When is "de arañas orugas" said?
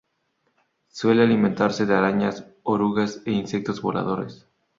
1.85-3.21